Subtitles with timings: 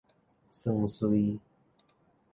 [0.49, 1.39] 桑穗